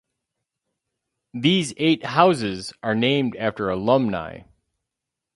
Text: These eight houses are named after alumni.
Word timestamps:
These 1.35 1.75
eight 1.77 2.03
houses 2.03 2.73
are 2.81 2.95
named 2.95 3.35
after 3.35 3.69
alumni. 3.69 4.41